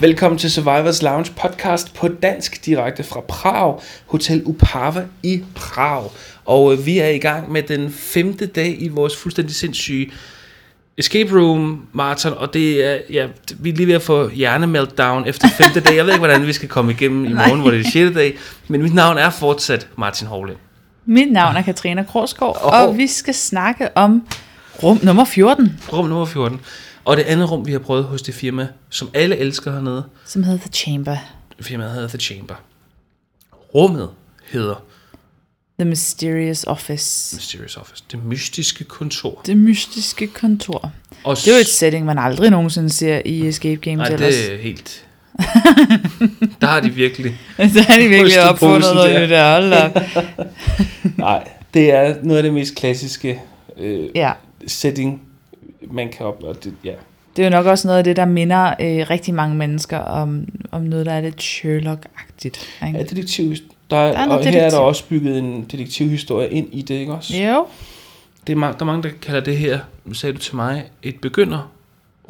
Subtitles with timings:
[0.00, 6.10] Velkommen til Survivors Lounge podcast på dansk direkte fra Prag, Hotel Upava i Prag.
[6.44, 10.10] Og øh, vi er i gang med den femte dag i vores fuldstændig sindssyge
[10.98, 13.26] escape room marathon, og det er, ja,
[13.58, 15.96] vi er lige ved at få hjernemeltdown efter femte dag.
[15.96, 18.38] Jeg ved ikke, hvordan vi skal komme igennem i morgen, hvor det er sjette dag,
[18.68, 20.54] men mit navn er fortsat Martin Hovle.
[21.06, 22.72] Mit navn er Katrina Krogsgaard, oh.
[22.72, 24.22] og vi skal snakke om
[24.82, 25.80] rum nummer 14.
[25.92, 26.60] Rum nummer 14.
[27.04, 30.04] Og det andet rum, vi har prøvet hos det firma, som alle elsker hernede.
[30.24, 31.16] Som hedder The Chamber.
[31.60, 32.54] Firmaet hedder The Chamber.
[33.74, 34.10] Rummet
[34.50, 34.84] hedder
[35.78, 37.36] The Mysterious Office.
[37.36, 38.04] Mysterious Office.
[38.10, 39.42] Det mystiske kontor.
[39.46, 40.92] Det mystiske kontor.
[41.24, 44.34] Og det er jo et setting, man aldrig nogensinde ser i Escape Games Nej, ellers.
[44.34, 45.06] det er helt...
[46.60, 47.40] der har de virkelig...
[47.56, 49.60] der har de virkelig opfundet noget der.
[49.60, 50.02] Hold op.
[51.16, 53.40] Nej, det er noget af det mest klassiske
[53.78, 54.32] øh, ja.
[54.66, 55.22] setting,
[55.90, 56.52] man kan opnå.
[56.52, 56.92] Det, ja.
[57.36, 60.48] det er jo nok også noget af det, der minder øh, rigtig mange mennesker om,
[60.70, 62.86] om noget, der er lidt Sherlock-agtigt.
[62.86, 62.98] Ikke?
[62.98, 63.54] Ja, detektiv.
[63.90, 64.60] Der er, der er og detektiv.
[64.60, 67.36] her er der også bygget en detektivhistorie ind i det, ikke også?
[67.36, 67.66] Jo.
[68.46, 69.78] Det er mange, der er mange, der kalder det her,
[70.12, 71.72] sagde du til mig, et begynder.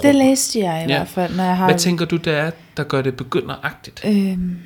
[0.02, 0.98] Det læste jeg i ja.
[0.98, 1.66] hvert fald, når jeg har...
[1.66, 4.02] Hvad tænker du, der er, der gør det begynderagtigt?
[4.06, 4.56] Øhm,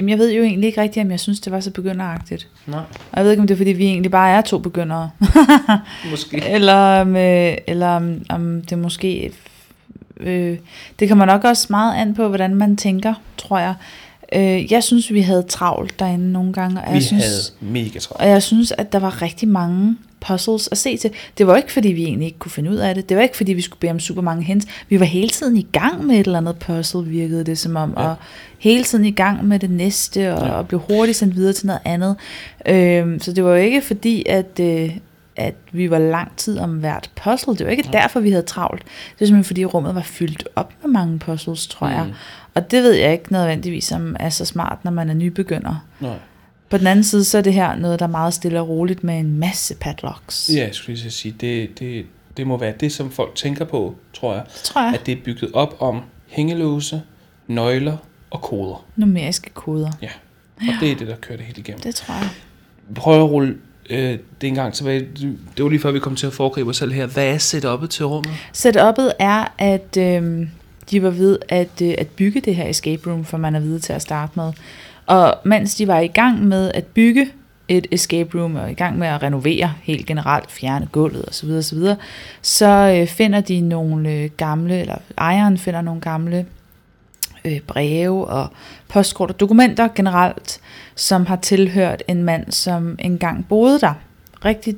[0.00, 2.48] jamen, jeg ved jo egentlig ikke rigtigt, om jeg synes, det var så begynderagtigt.
[2.66, 2.80] Nej.
[3.12, 5.10] Og jeg ved ikke, om det er, fordi vi egentlig bare er to begyndere.
[6.10, 6.48] måske.
[6.48, 9.32] Eller, om, øh, eller om, om det måske...
[10.20, 10.58] Øh,
[10.98, 13.74] det kommer nok også meget an på, hvordan man tænker, tror jeg.
[14.32, 16.80] Øh, jeg synes, vi havde travlt derinde nogle gange.
[16.80, 18.20] Og vi jeg synes, havde mega travlt.
[18.20, 21.10] Og jeg synes, at der var rigtig mange puzzles at se til.
[21.38, 23.08] Det var ikke, fordi vi egentlig ikke kunne finde ud af det.
[23.08, 24.66] Det var ikke, fordi vi skulle bede om super mange hints.
[24.88, 27.94] Vi var hele tiden i gang med et eller andet puzzle, virkede det som om.
[27.96, 28.02] Ja.
[28.02, 28.16] Og
[28.58, 30.52] hele tiden i gang med det næste, og, ja.
[30.52, 32.16] og blev hurtigt sendt videre til noget andet.
[32.66, 34.60] Øhm, så det var jo ikke fordi, at...
[34.60, 34.96] Øh,
[35.36, 37.56] at vi var lang tid om hvert puzzle.
[37.56, 37.98] Det var ikke ja.
[37.98, 38.82] derfor, vi havde travlt.
[38.82, 41.92] Det er simpelthen, fordi rummet var fyldt op med mange puzzles, tror mm.
[41.92, 42.06] jeg.
[42.54, 45.84] Og det ved jeg ikke nødvendigvis, om er så smart, når man er nybegynder.
[46.00, 46.14] Nej.
[46.70, 49.04] På den anden side, så er det her noget, der er meget stille og roligt
[49.04, 50.50] med en masse padlocks.
[50.54, 53.94] Ja, jeg skulle lige sige, det, det, det må være det, som folk tænker på,
[54.12, 54.44] tror jeg.
[54.64, 54.94] Tror jeg.
[54.94, 57.02] At det er bygget op om hængelåse,
[57.46, 57.96] nøgler
[58.30, 58.84] og koder.
[58.96, 59.90] Numeriske koder.
[60.02, 60.08] Ja,
[60.56, 60.76] og ja.
[60.80, 61.80] det er det, der kører det helt igennem.
[61.80, 62.28] Det tror jeg.
[62.94, 63.56] Prøv at rulle
[63.90, 65.08] øh, det en gang tilbage.
[65.56, 67.06] Det var lige før, vi kom til at foregribe os selv her.
[67.06, 68.32] Hvad er setup'et til rummet?
[68.56, 70.46] Setup'et er, at øh,
[70.90, 73.80] de var ved at, øh, at bygge det her escape room, for man er videre
[73.80, 74.52] til at starte med.
[75.10, 77.30] Og mens de var i gang med at bygge
[77.68, 81.78] et escape room og i gang med at renovere helt generelt, fjerne gulvet osv., osv.,
[81.78, 81.96] så,
[82.42, 86.46] så øh, finder de nogle øh, gamle, eller ejeren finder nogle gamle
[87.44, 88.48] øh, breve og
[88.88, 90.60] postkort og dokumenter generelt,
[90.94, 93.94] som har tilhørt en mand, som engang boede der
[94.44, 94.76] rigtig,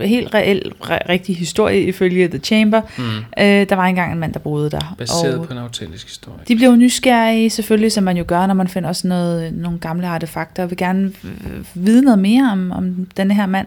[0.00, 0.72] helt reel,
[1.08, 2.80] rigtig historie ifølge The Chamber.
[2.98, 3.04] Mm.
[3.38, 4.94] Øh, der var engang en mand, der boede der.
[4.98, 6.38] Baseret og på en autentisk historie.
[6.48, 10.06] De blev nysgerrige selvfølgelig, som man jo gør, når man finder også noget, nogle gamle
[10.06, 11.12] artefakter, og vil gerne
[11.74, 13.66] vide noget mere om, om denne her mand.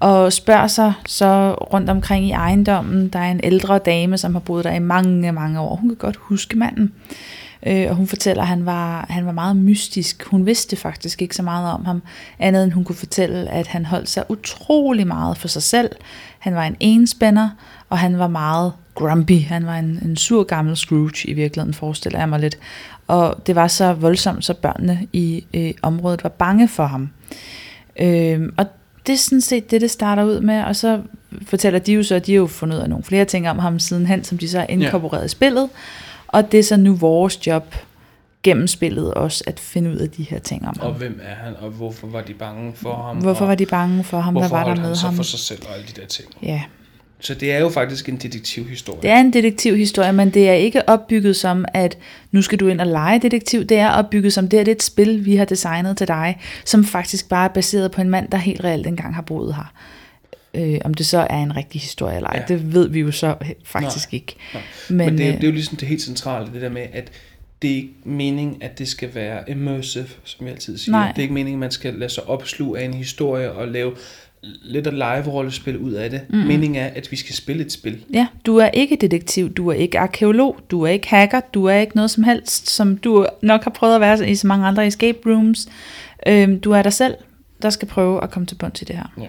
[0.00, 3.08] Og spørger sig så rundt omkring i ejendommen.
[3.08, 5.76] Der er en ældre dame, som har boet der i mange, mange år.
[5.76, 6.84] Hun kan godt huske manden.
[6.84, 10.24] Øh, og hun fortæller, at han var, han var meget mystisk.
[10.24, 12.02] Hun vidste faktisk ikke så meget om ham,
[12.38, 15.90] andet end hun kunne fortælle, at han holdt sig utrolig meget for sig selv.
[16.38, 17.48] Han var en enspænder,
[17.88, 19.42] og han var meget grumpy.
[19.42, 22.58] Han var en, en sur gammel Scrooge i virkeligheden, forestiller jeg mig lidt.
[23.06, 27.10] Og det var så voldsomt, så børnene i øh, området var bange for ham.
[28.00, 28.66] Øh, og
[29.06, 31.00] det er sådan set det, det starter ud med, og så
[31.46, 33.58] fortæller de jo så, at de har jo fundet ud af nogle flere ting om
[33.58, 35.26] ham sidenhen, som de så har inkorporeret ja.
[35.26, 35.68] i spillet.
[36.32, 37.74] Og det er så nu vores job
[38.42, 40.88] gennem spillet også at finde ud af de her ting om ham.
[40.88, 43.16] Og hvem er han, og hvorfor var de bange for ham?
[43.16, 44.34] Hvorfor var de bange for ham?
[44.34, 45.14] Hvad var der med han ham?
[45.14, 46.28] for sig selv og alle de der ting?
[46.42, 46.62] Ja.
[47.22, 49.02] Så det er jo faktisk en detektivhistorie.
[49.02, 51.98] Det er en detektivhistorie, men det er ikke opbygget som, at
[52.32, 53.64] nu skal du ind og lege detektiv.
[53.64, 57.28] Det er opbygget som, det er et spil, vi har designet til dig, som faktisk
[57.28, 59.72] bare er baseret på en mand, der helt reelt engang har boet her.
[60.54, 62.54] Øh, om det så er en rigtig historie eller ej, ja.
[62.54, 64.36] det ved vi jo så faktisk nej, ikke.
[64.54, 64.62] Nej.
[64.88, 67.12] Men, Men det, er, det er jo ligesom det helt centrale, det der med, at
[67.62, 70.92] det er ikke meningen, at det skal være immersive, som jeg altid siger.
[70.92, 71.08] Nej.
[71.08, 73.92] Det er ikke meningen, at man skal lade sig opsluge af en historie og lave
[74.62, 76.20] lidt af live-rollespil ud af det.
[76.28, 76.36] Mm.
[76.36, 78.04] Meningen er, at vi skal spille et spil.
[78.14, 81.74] Ja, du er ikke detektiv, du er ikke arkeolog, du er ikke hacker, du er
[81.74, 84.86] ikke noget som helst, som du nok har prøvet at være i så mange andre
[84.86, 85.68] escape rooms.
[86.26, 87.14] Øhm, du er dig selv,
[87.62, 89.12] der skal prøve at komme til bunds i det her.
[89.18, 89.26] Ja.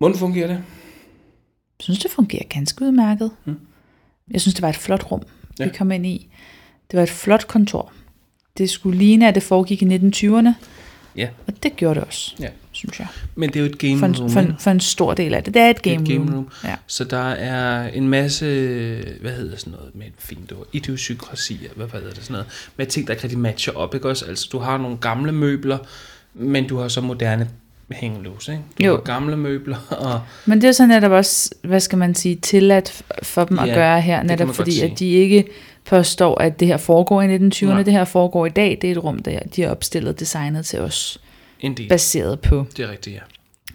[0.00, 0.54] Hvordan fungerer det?
[0.56, 3.30] Jeg synes, det fungerer ganske udmærket.
[3.44, 3.54] Mm.
[4.30, 5.22] Jeg synes, det var et flot rum,
[5.58, 5.64] ja.
[5.64, 6.28] vi kom ind i.
[6.90, 7.92] Det var et flot kontor.
[8.58, 10.48] Det skulle ligne, at det foregik i 1920'erne.
[11.16, 11.28] Ja.
[11.46, 12.48] Og det gjorde det også, Ja.
[12.72, 13.06] synes jeg.
[13.34, 14.30] Men det er jo et game For en, room.
[14.30, 15.54] for, en, for en stor del af det.
[15.54, 16.34] Det er et Det er game, et game room.
[16.34, 16.48] room.
[16.64, 16.76] Ja.
[16.86, 18.44] Så der er en masse,
[19.20, 22.86] hvad hedder sådan noget med et fint ord, idiosynkrasi, hvad hedder det sådan noget, med
[22.86, 24.24] ting, der ikke rigtig matcher op, ikke også?
[24.26, 25.78] Altså, du har nogle gamle møbler,
[26.34, 27.48] men du har så moderne
[27.96, 28.60] hængelås, ikke?
[28.78, 28.94] Du Jo.
[28.94, 29.76] har gamle møbler,
[30.06, 33.68] og Men det er så netop også, hvad skal man sige, tilladt for dem at
[33.68, 35.44] Ja, gøre her, netop fordi, at de ikke
[35.84, 37.82] påstår, at det her foregår i 1920'erne, Nej.
[37.82, 40.78] det her foregår i dag, det er et rum, der de har opstillet designet til
[40.80, 41.20] os,
[41.60, 41.88] en del.
[41.88, 43.20] baseret på Det er rigtigt,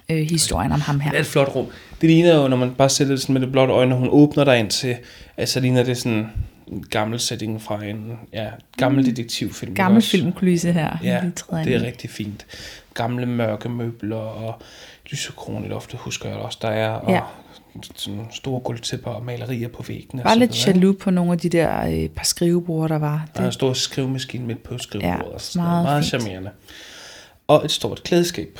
[0.10, 0.16] ja.
[0.16, 1.10] øh, historien om ham her.
[1.12, 1.66] Det er et flot rum.
[2.02, 4.10] Det ligner jo, når man bare sætter det sådan med det blotte øjne, når hun
[4.12, 4.96] åbner der ind til,
[5.38, 6.28] altså ligner det sådan
[6.68, 8.48] en gammel setting fra en ja,
[8.78, 9.72] gammel detektivfilm.
[9.72, 10.98] ikke Gammel filmkulisse her.
[11.04, 11.22] Ja,
[11.66, 12.46] det er rigtig fint.
[12.96, 14.62] Gamle mørke møbler og
[15.12, 16.90] lysekron i loftet, husker jeg også, der er.
[16.90, 17.20] Og Ja.
[17.96, 20.22] sådan store gulvtæpper og malerier på væggene.
[20.22, 23.28] og Bare så lidt jaloux på nogle af de der øh, par skrivebord, der var.
[23.36, 25.16] Der er en stor skrivemaskine midt på skrivebordet.
[25.20, 25.56] Ja, og noget.
[25.56, 26.22] meget meget fint.
[26.24, 26.50] charmerende.
[27.48, 28.60] Og et stort klædeskab,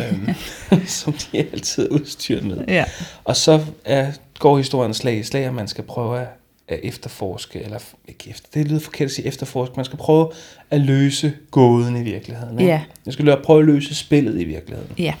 [0.00, 0.28] øhm,
[0.86, 2.64] som de altid er udstyret med.
[2.68, 2.84] ja.
[3.24, 6.26] Og så er, går historien slag i slag, at man skal prøve at,
[6.68, 7.78] at efterforske, eller
[8.08, 10.30] ikke efter, det lyder forkert at sige efterforske, man skal prøve
[10.70, 12.58] at løse gåden i virkeligheden.
[12.58, 12.72] ikke?
[12.72, 12.82] Ja.
[13.06, 14.90] Man skal prøve at løse spillet i virkeligheden.
[14.98, 15.14] ja.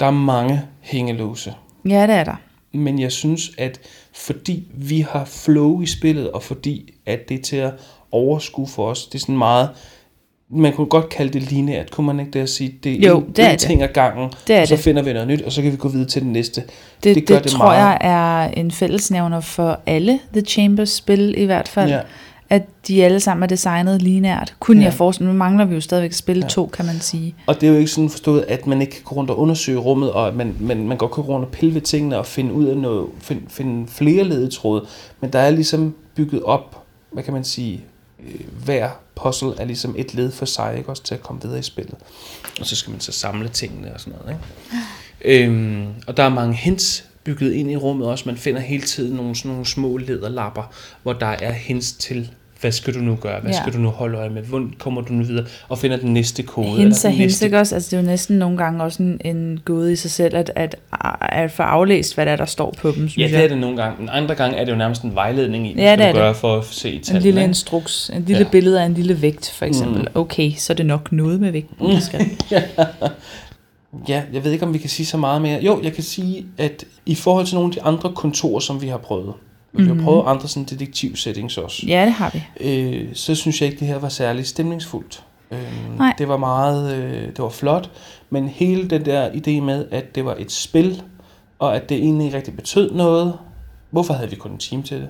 [0.00, 1.54] Der er mange hængelåse,
[1.88, 2.36] Ja, det er der.
[2.72, 3.80] men jeg synes, at
[4.14, 7.72] fordi vi har flow i spillet, og fordi at det er til at
[8.12, 9.70] overskue for os, det er sådan meget,
[10.50, 13.18] man kunne godt kalde det lineært, kunne man ikke det at sige, det er Jo,
[13.18, 14.84] en, det er en ting ad gangen, Det er så det.
[14.84, 16.62] finder vi noget nyt, og så kan vi gå videre til den næste.
[17.04, 17.78] Det, Det gør det det tror meget.
[17.78, 21.90] jeg er en fællesnævner for alle The Chambers spil i hvert fald.
[21.90, 22.00] Ja.
[22.50, 24.54] At de alle sammen er designet lineært.
[24.60, 24.84] Kunne Ja.
[24.84, 26.46] jeg forestille Nu mangler vi jo stadigvæk spil Ja.
[26.48, 27.34] 2, kan man sige.
[27.46, 29.78] Og det er jo ikke sådan forstået, at man ikke kan gå rundt og undersøge
[29.78, 32.26] rummet, og at man, man, man godt kan gå rundt og pille ved tingene og
[32.26, 34.84] finde ud af noget, finde, finde flere ledetråde.
[35.20, 36.82] Men der er ligesom bygget op,
[37.12, 37.80] hvad kan man sige,
[38.64, 41.62] hver puzzle er ligesom et led for sig, ikke også til at komme videre i
[41.62, 41.94] spillet.
[42.60, 45.44] Og så skal man så samle tingene og sådan noget, ikke?
[45.44, 48.24] Øhm, og der er mange hints bygget ind i rummet også.
[48.26, 52.72] Man finder hele tiden nogle, sådan nogle små lederlapper, hvor der er hints til, hvad
[52.72, 53.40] skal du nu gøre?
[53.40, 53.60] Hvad Ja.
[53.60, 54.42] skal du nu holde øje med?
[54.42, 55.44] Hvordan kommer du nu videre?
[55.68, 56.66] Og finder den næste kode.
[56.66, 57.74] Hens eller er den hens, næste ikke også?
[57.74, 60.52] Altså, det er jo næsten nogle gange også en, en gåde i sig selv, at,
[60.56, 60.76] at,
[61.20, 63.76] at få aflæst, hvad der, er, der står på dem, Ja, det er det nogle
[63.82, 63.96] gange.
[64.00, 66.18] Men andre gange er det jo nærmest en vejledning i, hvad Ja, skal det du
[66.18, 66.24] det.
[66.24, 67.22] gøre for at se En tallene.
[67.24, 67.48] lille ikke?
[67.48, 68.48] instruks, en lille Ja.
[68.50, 70.00] billede af en lille vægt, for eksempel.
[70.00, 70.06] Mm.
[70.14, 72.20] Okay, så er det nok noget med vægten, der skal.
[74.08, 75.60] Ja, jeg ved ikke, om vi kan sige så meget mere.
[75.62, 78.88] Jo, jeg kan sige, at i forhold til nogle af de andre kontorer, som vi
[78.88, 79.32] har prøvet,
[79.78, 79.98] vi Mhm.
[79.98, 82.68] har prøvet andre sådan detektiv-settings også, Ja, det har vi.
[82.70, 85.22] øh, så synes jeg ikke, det her var særlig stemningsfuldt.
[85.50, 85.58] Øh,
[85.98, 86.14] Nej.
[86.18, 87.90] det var meget, øh, det var flot,
[88.30, 91.02] men hele den der idé med, at det var et spil,
[91.58, 93.34] og at det egentlig ikke rigtig betød noget,
[93.90, 95.08] hvorfor havde vi kun en time til det?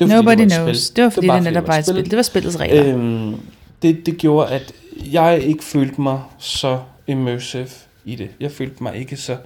[0.00, 0.78] Det Nobody det var knows.
[0.78, 0.96] spil.
[0.96, 2.04] Det var fordi, det, bare, det netop var et spil.
[2.10, 2.94] Det var spillets regler.
[2.94, 3.34] Øhm,
[3.82, 4.72] det, det gjorde, at
[5.12, 7.66] jeg ikke følte mig så immersive
[8.04, 8.28] i det.
[8.40, 9.36] Jeg følte mig ikke så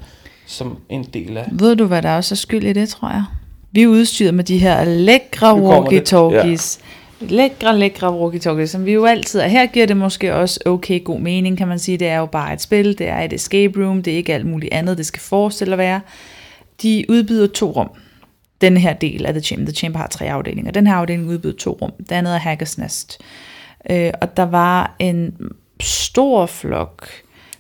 [0.47, 1.49] som en del af...
[1.53, 3.25] Ved du, hvad der også er skyld i det, tror jeg?
[3.73, 6.81] Vi er udstyret med de her lækre walkie-talkies.
[7.21, 9.49] Lækre, lækre walkie-talkies, som vi jo altid er.
[9.49, 11.99] Her giver det måske også okay god mening, kan man sige.
[11.99, 14.47] Det er jo bare et spil, det er et escape room, det er ikke alt
[14.47, 16.01] muligt andet, det skal forestille at være.
[16.83, 17.91] De udbyder to rum.
[18.61, 19.67] Den her del af The Chamber.
[19.67, 20.73] The Chamber har tre afdelinger.
[20.73, 21.93] Den her afdeling udbyder to rum.
[21.99, 23.19] Det andet er Hackers Nest.
[23.91, 25.35] Øh, og der var en
[25.81, 27.07] stor flok, der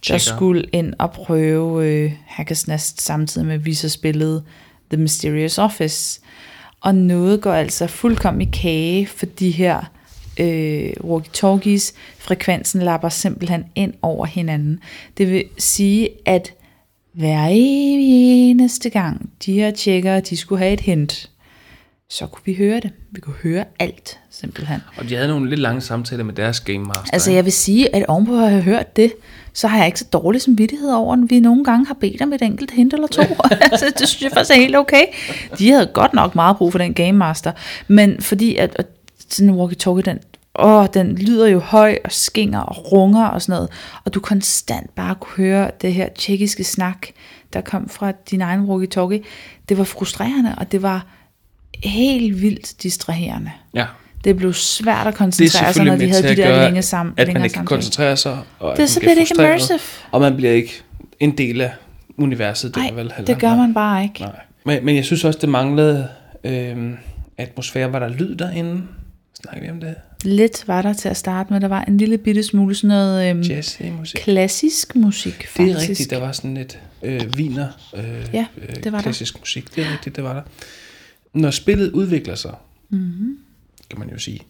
[0.02, 0.36] Tjekker.
[0.36, 4.42] skulle ind og prøve øh, Hackers Nest samtidig med, at vi så spillede
[4.90, 6.20] The Mysterious Office.
[6.80, 9.90] Og noget går altså fuldkommen i kage for de her
[10.40, 11.92] øh, walkie-talkies.
[12.18, 14.80] Frekvensen lapper simpelthen ind over hinanden.
[15.18, 16.54] Det vil sige, at
[17.12, 21.30] hver eneste gang de her tjekkere, de skulle have et hint,
[22.10, 22.90] så kunne vi høre det.
[23.10, 24.80] Vi kunne høre alt, simpelthen.
[24.96, 27.04] Og de havde nogle lidt lange samtaler med deres Game Master.
[27.12, 29.12] Altså jeg vil sige, at ovenpå at have hørt det,
[29.52, 32.32] så har jeg ikke så dårlig samvittighed over, at vi nogle gange har bedt om
[32.32, 33.22] et enkelt hint eller to.
[33.72, 35.04] altså, det synes jeg faktisk er helt okay.
[35.58, 37.52] De havde godt nok meget brug for den Game Master.
[37.88, 38.86] Men fordi at, at
[39.28, 40.18] sådan en walkie-talkie, den,
[40.58, 43.70] åh, den lyder jo høj og skinger og runger og sådan noget.
[44.04, 47.06] Og du konstant bare kunne høre det her tjekkiske snak,
[47.52, 49.24] der kom fra din egen walkie-talkie.
[49.68, 51.06] Det var frustrerende, og det var
[51.84, 53.50] helt vildt distraherende.
[53.74, 53.86] ja.
[54.24, 57.14] Det blev svært at Det er koncentrere sig, når de havde de der længe sammen.
[57.16, 58.38] at man ikke kan koncentrere sig.
[58.58, 59.78] Og Det, man så bliver det ikke immersive.
[60.10, 60.82] Og man bliver ikke
[61.20, 61.72] en del af
[62.18, 63.24] universet der Nej, vel heller.
[63.34, 64.20] det gør man bare ikke.
[64.20, 64.32] Nej.
[64.66, 66.08] Men, men jeg synes også, det manglede
[66.44, 66.90] øh,
[67.38, 67.92] atmosfære.
[67.92, 68.82] Var der lyd derinde?
[69.42, 69.94] Snakker vi om det?
[70.24, 71.60] Lidt var der til at starte med.
[71.60, 74.20] Der var en lille bitte smule sådan noget øhm, Jazz-musik?
[74.20, 75.76] klassisk musik, Det faktisk.
[75.76, 79.02] er rigtigt, der var sådan lidt øh, viner, øh, Ja, øh, det var der.
[79.02, 79.76] klassisk musik.
[79.76, 80.42] Det er rigtigt, det var der.
[81.34, 82.54] Når spillet udvikler sig,
[82.92, 83.38] Mm-hmm.
[83.90, 84.40] kan man jo sige,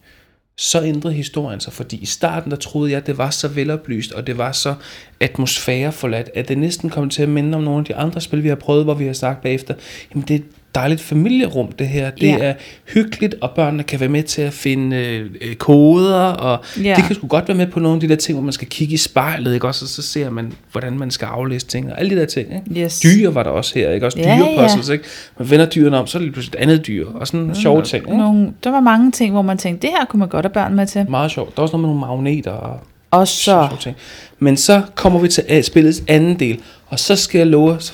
[0.55, 4.11] så ændrede historien sig, fordi i starten der troede jeg, at det var så veloplyst,
[4.11, 4.75] og det var så
[5.19, 8.47] atmosfæreforladt, at det næsten kom til at minde om nogle af de andre spil, vi
[8.47, 9.73] har prøvet, hvor vi har sagt bagefter,
[10.13, 10.43] jamen det
[10.75, 12.09] dejligt familierum, det her.
[12.09, 12.37] Det Ja.
[12.39, 12.53] er
[12.93, 14.95] hyggeligt, og børnene kan være med til at finde
[15.41, 16.93] øh, koder, og Ja.
[16.95, 18.67] det kan sgu godt være med på nogle af de der ting, hvor man skal
[18.67, 19.67] kigge i spejlet, ikke?
[19.67, 22.47] Også, og så ser man, hvordan man skal aflæse ting, og alle de der ting,
[22.69, 22.81] ikke?
[22.85, 22.99] Yes.
[22.99, 24.05] Dyr var der også her, ikke?
[24.05, 25.03] Også Ja, dyrepuzzles, ikke?
[25.39, 27.81] Man vender dyrene om, så er det lige pludselig et andet dyr, og sådan sjove
[27.83, 28.17] ting, ikke?
[28.17, 30.75] Nogle, der var mange ting, hvor man tænkte, det her kunne man godt have børn
[30.75, 31.05] med til.
[31.09, 31.55] Meget sjovt.
[31.55, 32.79] Der er også noget med nogle magneter og
[33.11, 33.95] Og så, ting.
[34.39, 36.59] Men så kommer vi til spillets anden del,
[36.91, 37.91] og så skal jeg love at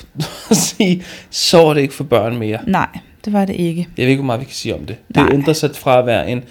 [0.58, 2.60] sige, så er det ikke for børn mere.
[2.68, 2.88] nej,
[3.26, 3.88] det var det ikke.
[3.98, 4.96] Jeg ved ikke, hvor meget vi kan sige om det.
[5.08, 5.30] Det Nej.
[5.34, 6.44] ændrer sig fra at være en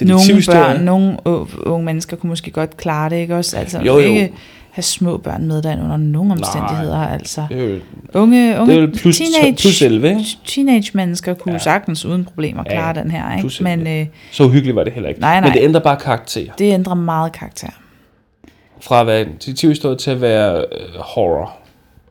[0.00, 1.16] Nogle børn, nogle
[1.66, 3.56] unge mennesker kunne måske godt klare det, ikke også?
[3.56, 4.32] Altså, Jo, jo, ikke
[4.70, 7.46] have små børn med derinde under nogen omstændigheder, altså.
[7.48, 7.78] Det er jo,
[8.14, 10.24] Unge, unge det er plus, teenage, plus 11, ikke?
[10.46, 11.58] teenage mennesker kunne Ja.
[11.58, 13.02] sagtens uden problemer klare ja.
[13.02, 13.62] den her, ikke?
[13.62, 14.00] Men 11.
[14.00, 15.20] øh, Så uhyggeligt var det heller ikke.
[15.20, 15.52] Nej, Men nej.
[15.54, 16.52] det ændrer bare karakter.
[16.58, 17.68] det ændrer meget karakter.
[18.80, 20.64] Fra at være detektivhistorie til at være øh,
[20.98, 21.56] horror.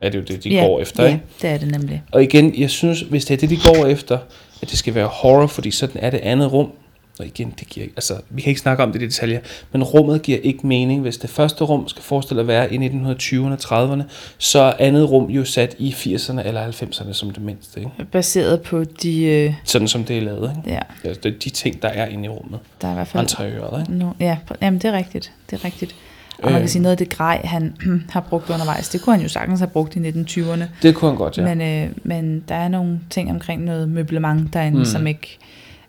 [0.02, 1.22] Er det jo det, de ja, går efter, ja, ikke?
[1.42, 2.04] det er det nemlig.
[2.12, 4.18] Og igen, jeg synes, hvis det er det, de går efter,
[4.62, 6.72] at det skal være horror, fordi sådan er det andet rum.
[7.20, 9.40] Og igen, det giver altså, vi kan ikke snakke om det i detaljer,
[9.72, 11.02] men rummet giver ikke mening.
[11.02, 14.04] Hvis det første rum skal forestille at være i 1920'erne og 30'erne,
[14.38, 17.80] så er andet rum jo sat i 80'erne eller 90'erne som det mindste.
[17.80, 17.92] Ikke?
[18.12, 20.52] Baseret på de, øh, Sådan som det er lavet.
[20.58, 20.76] Ikke?
[20.76, 20.80] ja,
[21.10, 22.60] Altså, det er de ting, der er inde i rummet.
[22.82, 23.24] der er i hvert fald...
[23.24, 23.98] Interiøret, ikke?
[24.00, 25.32] No, ja, jamen det er rigtigt.
[25.50, 25.96] Det er rigtigt.
[26.42, 26.60] Og man Øh.
[26.62, 27.76] kan sige, noget af det grej, han
[28.14, 30.64] har brugt undervejs, det kunne han jo sagtens have brugt i 1920'erne.
[30.82, 31.56] Det kunne han godt, ja.
[31.56, 34.80] Men, øh, men der er nogle ting omkring noget møblement derinde, Mm.
[34.82, 34.86] mm.
[34.86, 35.38] som ikke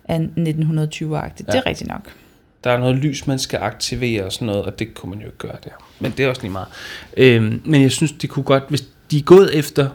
[0.03, 1.47] er 1920-agtigt.
[1.47, 1.59] Det Ja.
[1.59, 2.01] er rigtigt nok.
[2.63, 5.25] Der er noget lys, man skal aktivere og sådan noget, og det kunne man jo
[5.25, 5.69] ikke gøre der.
[5.99, 6.67] Men det er også lige meget.
[7.17, 9.89] Øhm, men jeg synes, de kunne godt, hvis de er gået efter,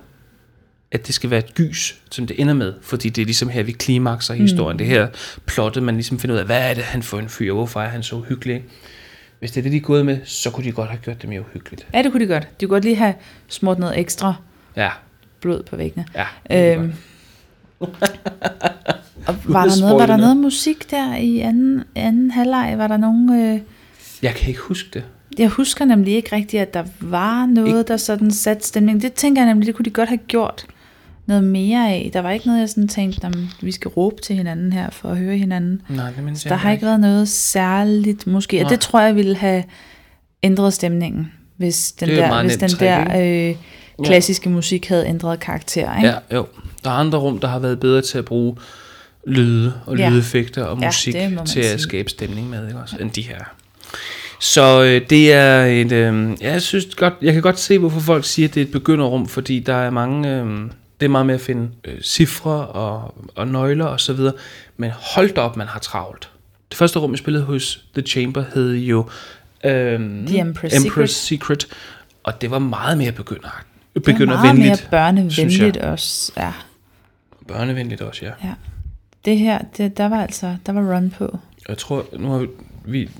[0.92, 3.62] at det skal være et gys, som det ender med, fordi det er ligesom her,
[3.62, 4.74] vi klimakser historien.
[4.74, 4.78] Mm.
[4.78, 5.06] Det her
[5.46, 7.88] plottet, man ligesom finder ud af, hvad er det, han får en fyr, hvorfor er
[7.88, 8.64] han så uhyggelig?
[9.38, 11.28] Hvis det er det, de er gået med, så kunne de godt have gjort det
[11.30, 11.86] mere uhyggeligt.
[11.94, 12.48] Ja, det kunne de godt.
[12.60, 13.14] De kunne godt lige have
[13.48, 14.34] smurt noget ekstra
[14.76, 14.90] Ja,
[15.40, 16.06] blod på væggene.
[16.50, 16.72] ja.
[16.76, 16.92] Øhm,
[17.80, 20.36] og var der, noget, var der noget.
[20.36, 22.74] musik der i anden, anden halvleg?
[22.78, 23.42] Var der nogen...
[23.54, 23.60] Øh,
[24.22, 25.04] Jeg kan ikke huske det.
[25.38, 29.02] jeg husker nemlig ikke rigtigt, at der var noget, der sådan satte stemning.
[29.02, 30.66] Det tænker jeg nemlig, det kunne de godt have gjort
[31.28, 32.10] noget mere af.
[32.12, 35.08] Der var ikke noget, jeg sådan tænkte, om vi skal råbe til hinanden her for
[35.08, 35.82] at høre hinanden.
[35.88, 38.64] Nej, det mindes jeg Der har ikke været noget særligt måske.
[38.64, 39.64] Og det tror jeg ville have
[40.42, 43.56] ændret stemningen, hvis den er der, hvis den trick, der øh,
[44.04, 45.96] klassiske musik havde ændret karakter.
[45.96, 46.08] Ikke?
[46.08, 46.46] Ja, jo.
[46.84, 48.56] Der er andre rum, der har været bedre til at bruge
[49.26, 50.08] lyde og Ja.
[50.10, 51.78] lydeffekter og Ja, musik man til at sige.
[51.78, 53.38] skabe stemning med, ikke også, end de her.
[54.40, 58.00] Så øh, det er et, øh, ja, jeg synes godt, jeg kan godt se, hvorfor
[58.00, 60.46] folk siger, at det er et begynderrum, fordi der er mange, øh,
[61.00, 64.32] det er meget med at finde øh, cifre og, og nøgler og så videre,
[64.76, 66.30] men hold da op, man har travlt.
[66.70, 69.08] Det første rum, jeg spillede hos The Chamber, hed jo
[69.64, 71.66] øh, The Empress Empress Secret,
[72.22, 73.40] og det var meget mere begynder,
[73.94, 74.88] Det var meget mere begyndervenligt.
[74.90, 76.32] børnevenligt også.
[76.36, 76.52] Ja.
[77.48, 78.32] Børnevenligt også, ja.
[78.44, 78.54] ja.
[79.24, 81.38] Det her, det, der var altså, der var run på.
[81.68, 82.48] Jeg tror, nu har vi,
[82.84, 83.10] vi,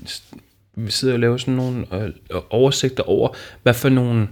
[0.75, 2.11] vi sidder og laver sådan nogle øh,
[2.49, 3.29] oversigter over,
[3.63, 4.27] hvad for nogle,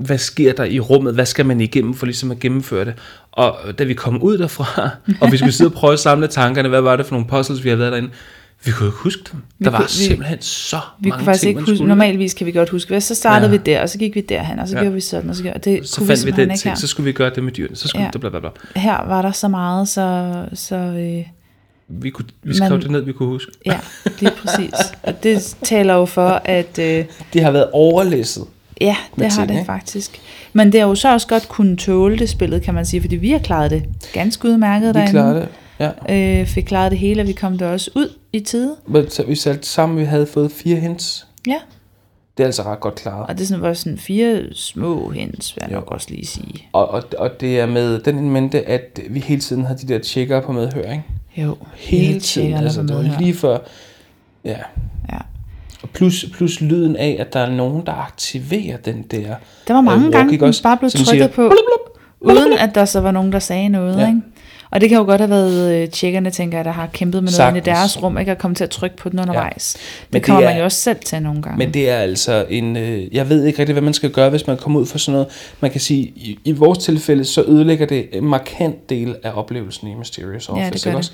[0.00, 2.94] hvad sker der i rummet, hvad skal man igennem for ligesom at gennemføre det.
[3.32, 4.90] Og da vi kom ud derfra,
[5.20, 7.64] og vi skulle sidde og prøve at samle tankerne, hvad var det for nogle puzzles,
[7.64, 8.10] vi havde været derinde,
[8.64, 9.40] vi kunne ikke huske dem.
[9.58, 11.84] Vi der var kunne- vi- simpelthen så Vi mange kunne faktisk ting, ikke man huske,
[11.86, 13.56] normalvis kan vi godt huske, hvad, så startede Ja.
[13.56, 14.80] vi der, og så gik vi derhen, og så Ja.
[14.80, 16.76] gjorde vi sådan, og så, gjorde, det Så kunne fandt vi simpelthen den ting, her.
[16.78, 18.10] så skulle vi gøre det med dyrene, så skulle Ja.
[18.12, 18.48] det bla bla bla.
[18.76, 21.22] Her var der så meget, så, så øh,
[22.02, 23.52] Vi, kunne, vi skrev Men- det ned, vi kunne huske.
[23.66, 23.78] ja,
[24.20, 24.72] lige præcis.
[25.02, 28.44] Og det taler jo for, at øh, Det har været overlæsset.
[28.80, 29.66] Ja, det har ting, det ikke?
[29.66, 30.20] faktisk.
[30.52, 33.16] Men det har jo så også godt kunne tåle det spillet, kan man sige, fordi
[33.16, 35.10] vi har klaret det ganske udmærket Vi derinde.
[35.12, 35.48] klarede det.
[36.08, 36.40] Ja.
[36.40, 38.76] Øh, fik klaret det hele, og vi kom der også ud i tide.
[38.86, 41.26] Men så vi satte sammen, vi havde fået fire hints.
[41.46, 41.56] Ja,
[42.36, 43.26] Det er altså ret godt klaret.
[43.26, 46.68] og det sådan, var sådan fire små hens, vil jeg nok også lige sige.
[46.72, 49.98] Og, og, og det er med den mente, at vi hele tiden har de der
[49.98, 51.02] tjekker på medhør, ikke?
[51.36, 52.54] Jo, Hele hele tiden.
[52.54, 53.58] Altså, det var lige før...
[54.44, 54.56] Ja.
[55.12, 55.18] Ja.
[55.82, 59.34] Og plus, plus lyden af, at der er nogen, der aktiverer den der...
[59.68, 60.62] Der var mange walk, gange, den også?
[60.62, 61.52] bare blev trykket siger, på,
[62.20, 63.96] uden at der så var nogen, der sagde noget.
[63.96, 64.00] Ja.
[64.00, 64.06] Ja.
[64.08, 64.20] Ikke?
[64.72, 67.32] Og det kan jo godt have været øh, tjekkerne, tænker jeg, der har kæmpet med
[67.38, 69.76] noget i deres rum, ikke at komme til at trykke på den undervejs.
[69.76, 69.80] Ja.
[69.80, 71.58] Men Det det kommer er- man jo også selv til nogle gange.
[71.58, 72.76] Men det er altså en...
[72.76, 75.12] Øh, jeg ved ikke rigtig, hvad man skal gøre, hvis man kommer ud for sådan
[75.12, 75.28] noget.
[75.60, 79.88] Man kan sige, i, i vores tilfælde, så ødelægger det en markant del af oplevelsen
[79.88, 80.70] i Mysterious Ja, Office.
[80.72, 80.98] det gør det.
[80.98, 81.12] også?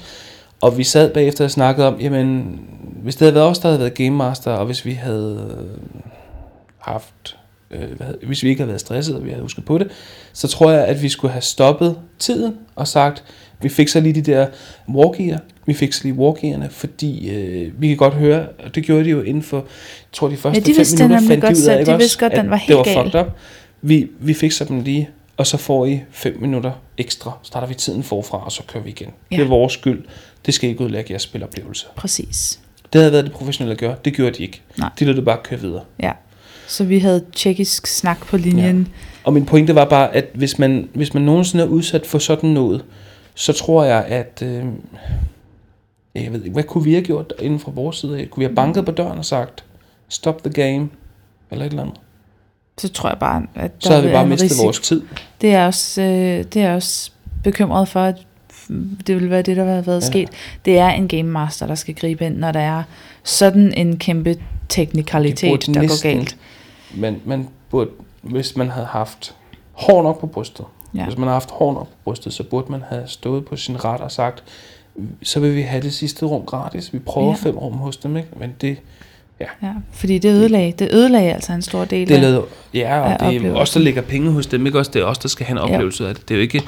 [0.60, 2.60] Og vi sad bagefter og snakkede om, jamen,
[3.02, 6.00] hvis det havde været os, der havde været Game Master, og hvis vi havde øh,
[6.78, 7.36] haft,
[7.70, 9.88] øh, hvad, hvis vi ikke havde været stresset, og vi havde husket på det,
[10.32, 13.24] så tror jeg, at vi skulle have stoppet tiden og sagt,
[13.62, 14.46] Vi fik så lige de der
[14.88, 15.38] walkier.
[15.66, 19.10] Vi fik så lige walkierne, fordi øh, vi kan godt høre, og det gjorde de
[19.10, 19.64] jo inden for, jeg
[20.12, 22.50] tror de første Ja, de fem minutter, fandt de ud af, De godt, at den
[22.50, 23.26] var det var fucked up.
[23.82, 27.38] Vi, vi fik så dem lige, og så får I 5 minutter ekstra.
[27.42, 29.06] Starter vi tiden forfra, og så kører vi igen.
[29.06, 29.36] Ja.
[29.36, 29.36] Ja.
[29.36, 30.04] Det er vores skyld.
[30.46, 31.86] Det skal ikke udlægge jeres spiloplevelse.
[31.96, 32.60] Præcis.
[32.92, 33.96] Det havde været det professionelle at gøre.
[34.04, 34.62] Det gjorde de ikke.
[34.78, 34.90] Nej.
[34.98, 35.82] De lod det bare køre videre.
[36.02, 36.12] Ja.
[36.66, 38.88] Så vi havde tjekkisk snak på linjen.
[39.24, 42.50] Og min pointe var bare, at hvis man, hvis man nogensinde er udsat for sådan
[42.50, 42.84] noget,
[43.34, 44.42] så tror jeg, at...
[44.42, 44.64] Øh,
[46.14, 48.30] jeg ved ikke, hvad kunne vi have gjort inden fra vores side af?
[48.30, 49.64] Kunne vi have banket på døren og sagt,
[50.08, 50.88] stop the game,
[51.50, 51.96] eller et eller andet?
[52.78, 54.64] Så tror jeg bare, at Så havde vi bare mistet risiko.
[54.64, 55.02] vores tid.
[55.40, 57.10] Det er også, øh, det er også
[57.44, 58.14] bekymret for, at
[59.06, 60.06] det vil være det, der har været Ja.
[60.06, 60.28] sket.
[60.64, 62.82] Det er en game master, der skal gribe ind, når der er
[63.24, 64.36] sådan en kæmpe
[64.68, 66.36] teknikalitet, burde der næsten- går galt.
[66.94, 67.90] Men man burde,
[68.22, 69.34] hvis man havde haft
[69.72, 70.64] hår nok på brystet,
[70.94, 71.04] ja.
[71.04, 73.84] Hvis man havde haft hår nok på brystet, så burde man have stået på sin
[73.84, 74.44] ret og sagt,
[75.22, 76.92] så vil vi have det sidste rum gratis.
[76.92, 77.28] Vi prøver.
[77.28, 77.34] Ja.
[77.34, 78.28] fem rum hos dem, ikke?
[78.36, 78.76] Men det,
[79.40, 79.46] Ja,
[79.92, 82.20] fordi det ødelagde, det ødelagde altså en stor del det af...
[82.20, 82.42] lavede,
[82.74, 83.56] ja, og af det er oplevelsen.
[83.56, 84.90] os, der lægger penge hos dem, ikke også?
[84.94, 85.74] Det er os, der skal have en Ja.
[85.74, 86.28] oplevelse ud af det.
[86.28, 86.62] Det er jo ikke,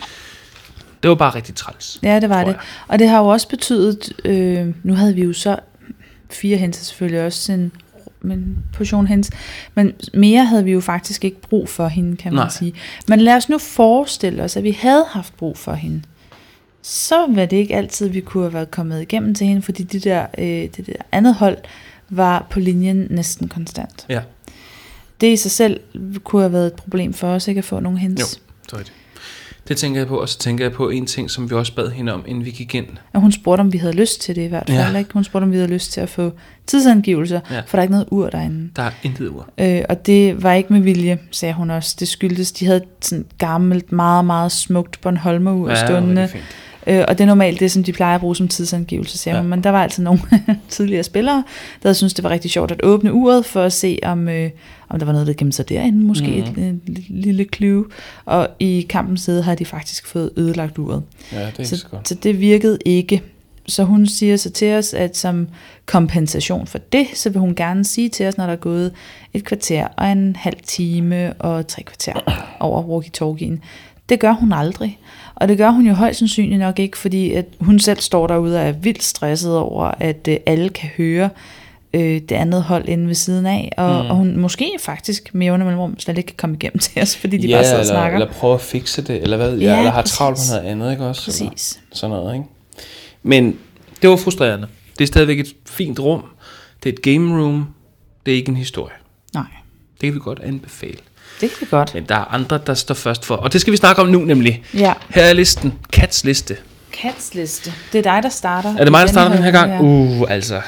[1.03, 1.99] det var bare rigtig træls.
[2.03, 2.57] Ja, det var det.
[2.89, 5.57] Og det har jo også betydet, øh, nu havde vi jo så
[6.31, 7.73] fire hens, selvfølgelig også en,
[8.25, 9.31] en portion hens,
[9.75, 12.51] men mere havde vi jo faktisk ikke brug for hende, kan man Nej.
[12.51, 12.75] sige.
[13.09, 16.03] Men lad os nu forestille os, at vi havde haft brug for hende.
[16.83, 20.05] Så var det ikke altid, vi kunne have været kommet igennem til hende, fordi det
[20.05, 21.57] der, øh, det der andet hold
[22.11, 24.07] var på linjen næsten konstant.
[24.09, 24.21] Ja.
[25.21, 25.81] Det i sig selv
[26.25, 28.21] kunne have været et problem for os, ikke at få nogen hens.
[28.21, 28.25] Jo.
[28.67, 28.95] Det er rigtigt.
[29.69, 31.91] Det tænker jeg på, og så tænker jeg på en ting, som vi også bad
[31.91, 32.87] hende om, inden vi gik ind.
[33.13, 34.93] Og hun spurgte, om vi havde lyst til det i hvert fald.
[34.93, 34.99] Ja.
[34.99, 35.13] Ikke?
[35.13, 36.33] Hun spurgte, om vi havde lyst til at få
[36.67, 37.61] tidsangivelser, Ja.
[37.61, 38.71] for der er ikke noget ur derinde.
[38.77, 39.49] Der er intet ur.
[39.59, 41.97] Øh, og det var ikke med vilje, sagde hun også.
[42.01, 46.29] Det skyldtes, de havde sådan gammelt, meget, meget smukt Bornholmer-ur ja, stående.
[46.29, 46.45] fint.
[46.89, 49.41] Øh, og det er normalt det, som de plejer at bruge som tidsangivelse, siger Ja.
[49.41, 49.51] hun.
[49.51, 50.21] Men der var altså nogle
[50.69, 51.45] tidligere spillere,
[51.83, 54.51] der synes det var rigtig sjovt at åbne uret, for at se, om, øh,
[54.89, 55.99] om der var noget, der gemte sig derinde.
[56.05, 56.63] Måske mm.
[56.63, 57.85] et, et, lille clue.
[58.25, 61.03] Og i kampens side har de faktisk fået ødelagt uret.
[61.33, 62.09] Ja, det er så Så, godt.
[62.09, 63.23] så det virkede ikke.
[63.67, 65.49] Så hun siger så til os, at som
[65.87, 68.93] kompensation for det, så vil hun gerne sige til os, når der er gået
[69.35, 72.13] et kvarter og en halv time og tre kvarter
[72.61, 73.61] over walkie-talkien.
[74.09, 74.99] Det gør hun aldrig.
[75.41, 78.57] Og det gør hun jo højst sandsynligt nok ikke, fordi at hun selv står derude
[78.61, 81.31] og er vildt stresset over, at øh, alle kan høre
[81.95, 84.11] øh, det andet hold inde ved siden af, og, Mm.
[84.11, 87.37] og hun måske faktisk med jævne mellemrum slet ikke kan komme igennem til os, fordi
[87.37, 88.19] de ja, bare sidder og eller, snakker.
[88.19, 90.17] eller prøve at fikse det, eller hvad, ja, Ja, eller har præcis.
[90.17, 91.31] travlt med noget andet, ikke også?
[91.41, 91.81] Eller Præcis.
[91.93, 92.47] sådan noget, ikke?
[93.23, 93.59] Men
[94.03, 94.67] det var frustrerende.
[94.99, 96.23] Det er stadigvæk et fint rum.
[96.85, 97.67] Det er et game room.
[98.27, 98.95] Det er ikke en historie.
[99.35, 99.45] Nej,
[100.01, 100.97] Det kan vi godt anbefale.
[101.41, 101.95] Det vi godt.
[101.95, 103.35] Men der er andre, der står først for.
[103.35, 104.63] Og det skal vi snakke om nu nemlig.
[104.75, 104.93] Ja.
[105.09, 105.75] Her er listen.
[105.93, 106.57] Cats liste.
[107.03, 107.73] Cats liste.
[107.93, 108.75] Det er dig, der starter.
[108.79, 109.73] Er det mig, der starter den her gang?
[109.73, 109.81] Ja.
[109.81, 110.61] Uh, altså.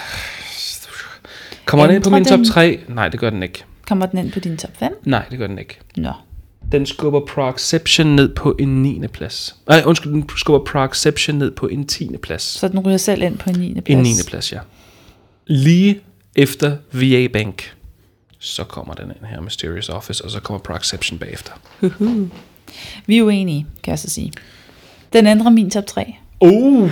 [1.64, 2.44] Kommer den ind på min top den?
[2.44, 2.80] 3?
[2.88, 3.64] Nej, det gør den ikke.
[3.88, 4.92] Kommer den ind på din top 5?
[5.04, 5.78] Nej, det gør den ikke.
[5.96, 6.12] Nå.
[6.72, 9.06] Den skubber Proxception ned på en 9.
[9.12, 9.56] plads.
[9.68, 12.16] Nej, undskyld, den skubber Proxception ned på en 10.
[12.22, 12.42] plads.
[12.42, 13.80] Så den ryger selv ind på en 9.
[13.80, 13.88] plads.
[13.88, 14.10] En 9.
[14.28, 14.58] plads, ja.
[15.46, 16.00] Lige
[16.36, 17.74] efter VA Bank,
[18.40, 21.52] så kommer den ind her, Mysterious Office, og så kommer Proxception bagefter.
[21.82, 22.28] Uhuh.
[23.06, 24.32] Vi er uenige, kan jeg så sige.
[25.12, 26.14] Den ændrer min top 3.
[26.40, 26.90] Uh,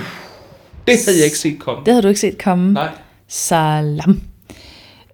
[0.86, 1.84] det havde jeg ikke set komme.
[1.84, 2.72] Det havde du ikke set komme.
[2.72, 2.90] Nej.
[3.28, 4.22] Salam.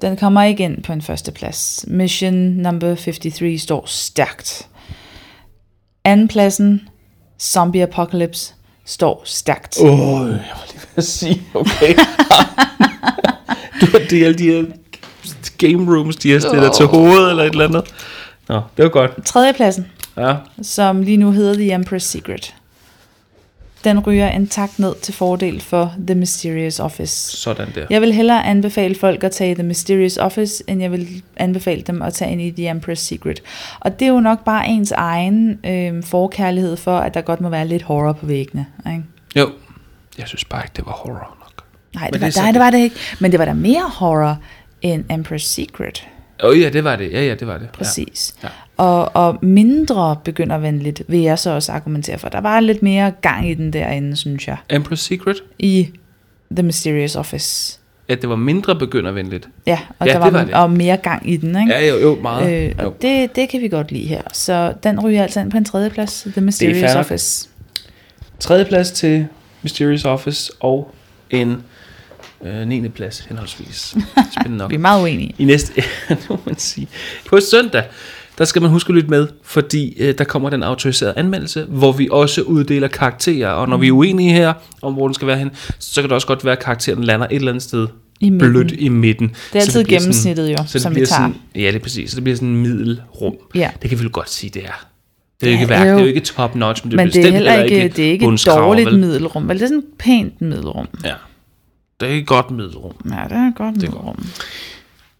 [0.02, 1.84] Den kommer ikke ind på en første plads.
[1.88, 4.68] Mission number 53 står stærkt.
[6.04, 6.88] Anden pladsen,
[7.40, 9.78] Zombie Apocalypse, står stærkt.
[9.80, 11.94] Åh, oh, jeg var lige ved at sige, okay.
[13.80, 14.64] du har delt de her
[15.68, 16.74] game rooms, de har stillet oh.
[16.76, 17.84] til hovedet eller et eller andet.
[18.48, 19.24] Nå, det var godt.
[19.24, 22.54] Tredje pladsen, Ja, som lige nu hedder The Empress Secret.
[23.84, 27.36] Den ryger en tak ned til fordel for The Mysterious Office.
[27.36, 27.86] sådan der.
[27.90, 32.02] Jeg vil hellere anbefale folk at tage The Mysterious Office, end jeg vil anbefale dem
[32.02, 33.42] at tage ind i The Empress Secret.
[33.80, 37.48] Og det er jo nok bare ens egen øh, forkærlighed for, at der godt må
[37.48, 38.66] være lidt horror på væggene.
[38.86, 39.02] Ikke?
[39.36, 39.50] Jo,
[40.18, 41.64] jeg synes bare ikke, det var horror nok.
[41.94, 42.54] Nej, Men det det er var, så nej, det.
[42.54, 42.96] det var det ikke.
[43.20, 44.38] Men det var da mere horror
[44.84, 46.08] end Empress Secret.
[46.44, 47.12] Åh oh, ja, det var det.
[47.12, 47.68] Ja, ja, det var det.
[47.72, 48.34] Præcis.
[48.42, 48.48] Ja.
[48.76, 52.28] Og, og mindre begyndervenligt, vil jeg så også argumentere for.
[52.28, 54.56] Der var lidt mere gang i den derinde, synes jeg.
[54.70, 55.42] Empress Secret?
[55.58, 55.90] i
[56.56, 57.78] The Mysterious Office.
[58.08, 59.48] At det var mindre begyndervenligt.
[59.66, 60.54] Ja, og Ja, der var, var det.
[60.54, 61.72] og mere gang i den, ikke?
[61.72, 62.52] Ja, jo, jo meget.
[62.52, 62.86] Øh, jo.
[62.86, 64.22] og det, det kan vi godt lide her.
[64.32, 66.94] Så den ryger altså ind på en tredje plads, The Mysterious.
[66.94, 67.48] Office.
[68.40, 69.26] Tredje plads til
[69.62, 70.94] Mysterious Office og
[71.30, 71.62] en
[72.44, 72.88] øh, 9.
[72.88, 73.94] plads henholdsvis.
[74.40, 74.70] Spændende nok.
[74.70, 75.34] Vi er meget uenige.
[75.38, 75.72] I næste,
[76.10, 76.88] nu må man sige.
[77.28, 77.84] På søndag,
[78.38, 81.92] der skal man huske at lytte med, fordi øh, der kommer den autoriserede anmeldelse, hvor
[81.92, 84.52] vi også uddeler karakterer, og når vi er uenige her
[84.82, 87.26] om, hvor den skal være hen, så kan det også godt være, at karakteren lander
[87.26, 87.86] et eller andet sted
[88.20, 88.50] I midten.
[88.50, 89.28] blødt i midten.
[89.28, 91.06] Det er Så altid bliver gennemsnittet jo, så det som vi tager.
[91.08, 92.10] Sådan, ja, det er præcis.
[92.10, 93.34] Så det bliver sådan en middelrum.
[93.54, 93.70] Ja.
[93.82, 94.86] Det kan vi vel godt sige, det er.
[95.40, 95.92] Det er jo Ja, ikke værk, jo.
[95.92, 98.06] det er jo ikke top notch, men det er Men det er heller ikke, det
[98.06, 98.98] er ikke et dårligt vel?
[98.98, 99.48] middelrum.
[99.48, 100.88] Vel, det er sådan et pænt middelrum.
[101.04, 101.12] Ja.
[102.04, 102.92] Det er ikke et godt middelrum.
[103.04, 104.26] Ja, det er et godt middelrum.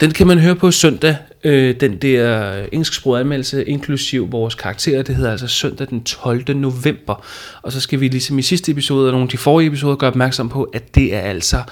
[0.00, 5.02] Den kan man høre på søndag, øh, den der engelsksproget anmeldelse, inklusiv vores karakterer.
[5.02, 6.56] Det hedder altså søndag den 12.
[6.56, 7.24] november.
[7.62, 10.10] Og så skal vi ligesom i sidste episode og nogle af de forrige episoder gøre
[10.10, 11.62] opmærksom på, at det er altså,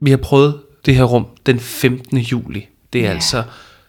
[0.00, 2.18] vi har prøvet det her rum den 15.
[2.18, 2.68] juli.
[2.92, 3.14] Det er ja.
[3.14, 3.42] altså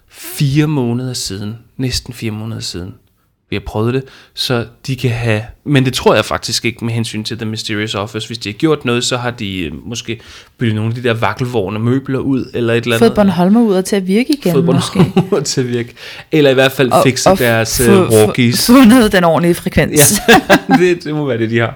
[0.07, 2.93] fire måneder siden, næsten fire måneder siden,
[3.53, 6.93] vi har prøvet det, så de kan have, men det tror jeg faktisk ikke med
[6.93, 8.27] hensyn til The Mysterious Office.
[8.27, 10.19] Hvis de har gjort noget, så har de øh, måske
[10.57, 13.07] byttet nogle af de der vakkelvorne møbler ud, eller et eller andet.
[13.07, 14.99] Fået Bornholmer ud og til at virke igen, fået måske.
[15.43, 15.93] Til at virke.
[16.31, 18.65] Eller i hvert fald fikse og deres walkies.
[18.67, 20.21] få- Fundet den ordentlige frekvens.
[20.29, 21.75] Ja, det, det må være det, de har.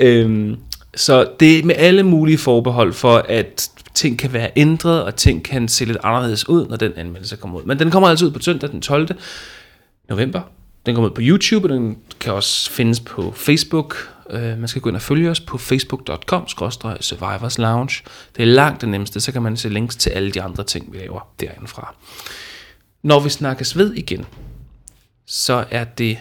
[0.00, 0.56] Øhm,
[0.96, 5.44] så det er med alle mulige forbehold for, at ting kan være ændret, og ting
[5.44, 7.64] kan se lidt anderledes ud, når den anmeldelse kommer ud.
[7.64, 9.08] Men den kommer altså ud på søndag den 12.
[10.08, 10.40] november.
[10.86, 13.96] Den kommer ud på YouTube, og den kan også findes på Facebook.
[14.30, 16.48] Øh, man skal gå ind og følge os på facebook.com
[17.00, 18.02] Survivors Lounge.
[18.36, 20.92] Det er langt det nemmeste, så kan man se links til alle de andre ting,
[20.92, 21.94] vi laver derindefra.
[23.02, 24.26] Når vi snakkes ved igen,
[25.26, 26.18] så er det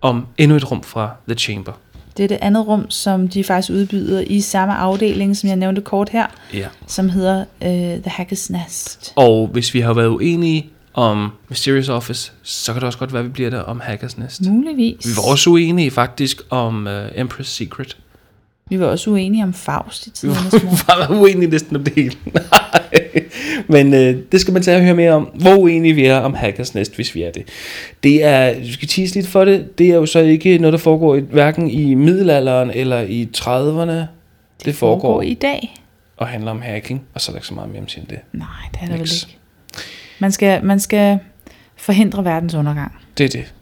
[0.00, 1.72] om endnu et rum fra The Chamber.
[2.16, 5.80] Det er det andet rum, som de faktisk udbyder i samme afdeling, som jeg nævnte
[5.80, 6.68] kort her, Ja.
[6.86, 7.68] som hedder uh,
[8.02, 9.12] The Hackers Nest.
[9.16, 13.20] Og hvis vi har været uenige om Mysterious Office, så kan det også godt være,
[13.20, 14.42] at vi bliver der om Hackers Nest.
[14.48, 15.06] Muligvis.
[15.06, 17.96] Vi var også uenige faktisk om uh, Empress Secret.
[18.68, 21.10] vi var også uenige om Faust i Vi tidernes morgen.
[21.10, 22.16] var uenige næsten om det hele.
[22.34, 23.24] Nej.
[23.68, 25.22] Men øh, det skal man tage og høre mere om.
[25.34, 27.48] Hvor uenige vi er om Hackers Nest, hvis vi er det.
[28.02, 30.78] Det er, vi skal tease lidt for det, det er jo så ikke noget, der
[30.78, 33.90] foregår i, hverken i middelalderen eller i 30'erne.
[33.90, 34.08] Det,
[34.64, 35.74] det foregår, Foregår i dag?
[36.16, 38.18] og handler om hacking, og så er der ikke så meget mere om det.
[38.32, 39.38] Nej, det er der vel ikke.
[40.18, 41.18] Man skal, man skal
[41.76, 42.92] forhindre verdens undergang.
[43.18, 43.52] Det er det.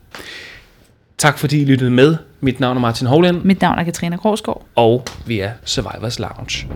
[1.18, 2.16] Tak fordi I lyttede med.
[2.40, 4.66] Mit navn er Martin Hovland, Mit navn er Katrine Krogsgaard.
[4.76, 6.66] og vi er Survivors Lounge.